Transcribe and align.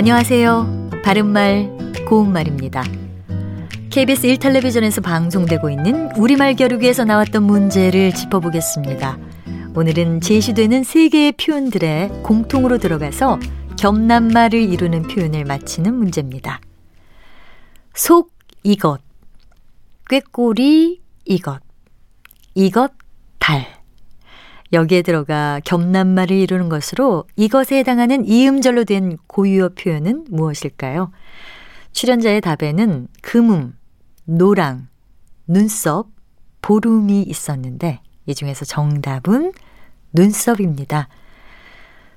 안녕하세요. 0.00 1.02
바른말, 1.04 1.68
고운말입니다. 2.08 2.82
KBS 3.90 4.28
1텔레비전에서 4.28 5.02
방송되고 5.02 5.68
있는 5.68 6.10
우리말 6.16 6.56
겨루기에서 6.56 7.04
나왔던 7.04 7.42
문제를 7.42 8.14
짚어보겠습니다. 8.14 9.18
오늘은 9.74 10.22
제시되는 10.22 10.84
세 10.84 11.10
개의 11.10 11.32
표현들에 11.32 12.08
공통으로 12.22 12.78
들어가서 12.78 13.38
겸남말을 13.78 14.58
이루는 14.72 15.02
표현을 15.02 15.44
맞히는 15.44 15.92
문제입니다. 15.92 16.62
속 17.92 18.32
이것, 18.62 19.02
꾀꼬리 20.08 21.02
이것, 21.26 21.60
이것 22.54 22.90
달. 23.38 23.79
여기에 24.72 25.02
들어가 25.02 25.60
겸남말을 25.64 26.36
이루는 26.36 26.68
것으로 26.68 27.24
이것에 27.36 27.76
해당하는 27.78 28.24
이음절로 28.24 28.84
된 28.84 29.16
고유어 29.26 29.70
표현은 29.70 30.26
무엇일까요? 30.30 31.10
출연자의 31.92 32.40
답에는 32.40 33.08
금음, 33.22 33.74
노랑, 34.24 34.88
눈썹, 35.46 36.08
보름이 36.62 37.22
있었는데 37.22 38.00
이 38.26 38.34
중에서 38.34 38.64
정답은 38.64 39.52
눈썹입니다. 40.12 41.08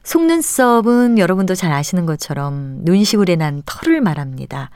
속눈썹은 0.03 1.17
여러분도 1.17 1.55
잘 1.55 1.71
아시는 1.71 2.05
것처럼 2.05 2.79
눈시울에 2.83 3.35
난 3.35 3.63
털을 3.65 4.01
말합니다. 4.01 4.69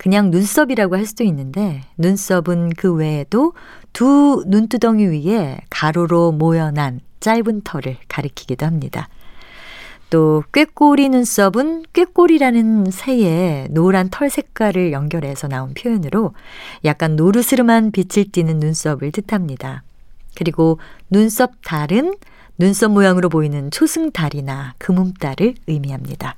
그냥 0.00 0.30
눈썹이라고 0.30 0.96
할 0.96 1.04
수도 1.04 1.24
있는데 1.24 1.82
눈썹은 1.98 2.70
그 2.70 2.94
외에도 2.94 3.52
두 3.92 4.42
눈두덩이 4.46 5.04
위에 5.04 5.58
가로로 5.68 6.32
모여난 6.32 7.00
짧은 7.20 7.60
털을 7.64 7.98
가리키기도 8.08 8.64
합니다. 8.64 9.10
또 10.08 10.42
꾀꼬리 10.54 11.10
눈썹은 11.10 11.82
꾀꼬리라는 11.92 12.90
새의 12.90 13.68
노란 13.68 14.08
털 14.08 14.30
색깔을 14.30 14.92
연결해서 14.92 15.48
나온 15.48 15.74
표현으로 15.74 16.32
약간 16.86 17.14
노르스름한 17.16 17.92
빛을 17.92 18.32
띠는 18.32 18.58
눈썹을 18.58 19.12
뜻합니다. 19.12 19.82
그리고 20.34 20.78
눈썹 21.10 21.52
달은 21.62 22.14
눈썹 22.56 22.90
모양으로 22.92 23.28
보이는 23.28 23.70
초승달이나 23.70 24.76
금음달을 24.78 25.56
의미합니다. 25.66 26.36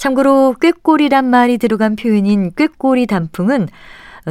참고로 0.00 0.54
꾀꼬리란 0.58 1.26
말이 1.26 1.58
들어간 1.58 1.94
표현인 1.94 2.52
꾀꼬리 2.56 3.06
단풍은 3.06 3.68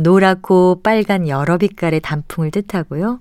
노랗고 0.01 0.81
빨간 0.81 1.27
여러 1.27 1.59
빛깔의 1.59 1.99
단풍을 1.99 2.49
뜻하고요. 2.49 3.19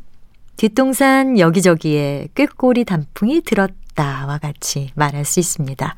뒷동산 0.57 1.39
여기저기에 1.39 2.29
꾀꼬리 2.35 2.87
단풍이 2.87 3.43
들었다와 3.43 4.39
같이 4.39 4.93
말할 4.95 5.27
수 5.27 5.41
있습니다. 5.41 5.95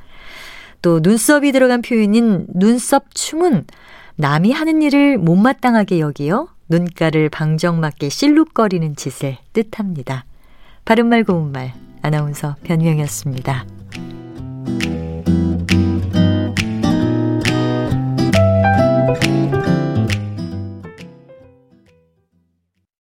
또 0.82 0.98
눈썹이 1.00 1.52
들어간 1.52 1.82
표현인 1.82 2.48
눈썹 2.52 3.14
춤은 3.14 3.66
남이 4.16 4.50
하는 4.50 4.82
일을 4.82 5.18
못마땅하게 5.18 6.00
여기어 6.00 6.48
눈가를 6.68 7.28
방정맞게 7.28 8.08
실룩거리는 8.08 8.96
짓을 8.96 9.38
뜻합니다. 9.52 10.24
바른말 10.84 11.22
고운말 11.22 11.74
아나운서 12.02 12.56
변희영이었습니다. 12.64 13.79